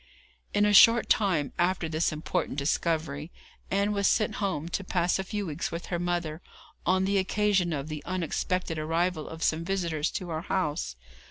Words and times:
In 0.51 0.65
a 0.65 0.73
short 0.73 1.09
time 1.09 1.53
after 1.59 1.87
this 1.87 2.11
important 2.11 2.57
discovery, 2.57 3.31
Ann 3.69 3.91
was 3.91 4.07
sent 4.07 4.37
home 4.41 4.67
to 4.69 4.83
pass 4.83 5.19
a 5.19 5.23
few 5.23 5.45
weeks 5.45 5.71
with 5.71 5.85
her 5.93 5.99
mother, 5.99 6.41
on 6.87 7.05
the 7.05 7.19
occasion 7.19 7.71
of 7.71 7.87
the 7.87 8.03
unexpected 8.03 8.79
arrival 8.79 9.29
of 9.29 9.43
some 9.43 9.63
visitors 9.63 10.09
to 10.13 10.31
our 10.31 10.41
house. 10.41 10.95